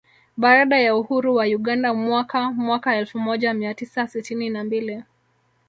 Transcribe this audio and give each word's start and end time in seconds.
Baada 0.37 0.79
ya 0.79 0.95
uhuru 0.95 1.35
wa 1.35 1.45
Uganda 1.45 1.93
mwaka 1.93 2.51
mwaka 2.51 2.95
elfu 2.95 3.19
moja 3.19 3.53
mia 3.53 3.73
tisa 3.73 4.07
sitini 4.07 4.49
na 4.49 4.63
mbili 4.63 5.03